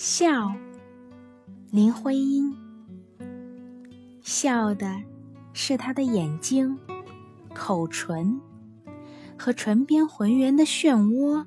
[0.00, 0.52] 笑，
[1.72, 2.56] 林徽因。
[4.22, 5.02] 笑的
[5.52, 6.78] 是他的眼睛、
[7.52, 8.40] 口唇
[9.36, 11.44] 和唇边浑圆的漩涡，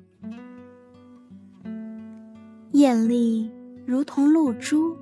[2.72, 3.50] 艳丽
[3.86, 4.98] 如同露珠，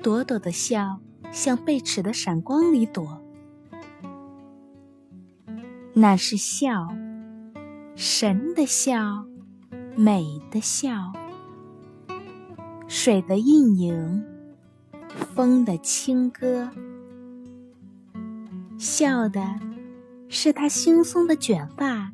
[0.00, 1.00] 朵朵的笑
[1.32, 3.20] 像贝齿的闪光里躲。
[5.94, 6.94] 那是笑，
[7.96, 9.26] 神的笑，
[9.96, 11.12] 美的笑。
[12.88, 14.24] 水的印影，
[15.34, 16.70] 风的轻歌，
[18.78, 19.42] 笑的
[20.28, 22.12] 是他惺忪的卷发，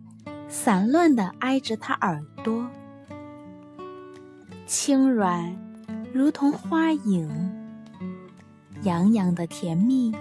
[0.48, 2.66] 散乱的挨着他耳朵，
[4.66, 5.56] 轻软
[6.12, 7.30] 如同花影，
[8.82, 10.14] 洋洋的甜蜜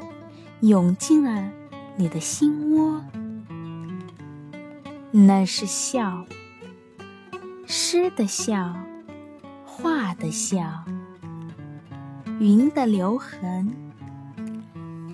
[0.60, 1.50] 涌进了
[1.96, 3.02] 你的心窝。
[5.12, 6.26] 那是笑，
[7.66, 8.76] 诗的笑。
[9.82, 10.60] 画的笑，
[12.40, 13.76] 云的留痕，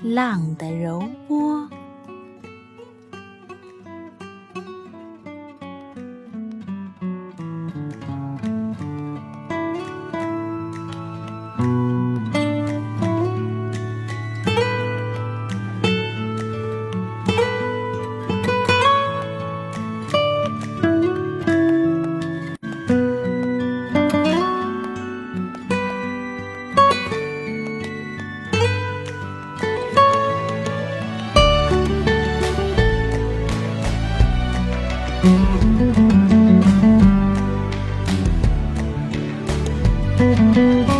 [0.03, 1.69] 浪的柔波。
[40.35, 40.96] Música